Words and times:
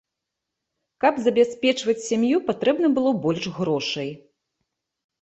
Каб 1.05 1.13
забяспечваць 1.25 1.97
сям'ю, 2.09 2.37
патрэбна 2.51 2.93
было 2.99 3.15
больш 3.29 3.43
грошай. 3.63 4.15